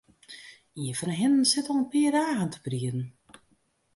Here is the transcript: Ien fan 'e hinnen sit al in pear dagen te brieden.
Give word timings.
Ien 0.81 0.95
fan 0.99 1.11
'e 1.13 1.17
hinnen 1.21 1.47
sit 1.51 1.67
al 1.69 1.79
in 1.81 1.89
pear 1.91 2.13
dagen 2.19 2.49
te 2.53 2.59
brieden. 2.65 3.01